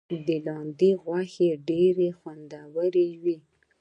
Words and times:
د 0.27 0.29
لاندي 0.47 0.91
غوښه 1.03 1.49
ډیره 1.67 2.07
خوندوره 2.19 3.05
وي. 3.23 3.37